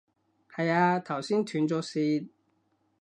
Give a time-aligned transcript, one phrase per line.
[0.51, 2.29] 係啊，頭先斷咗線